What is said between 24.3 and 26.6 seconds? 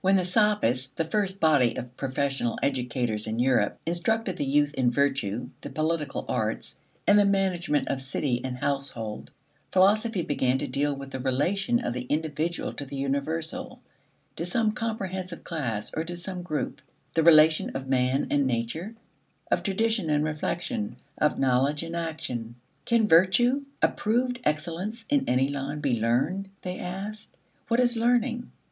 excellence in any line, be learned,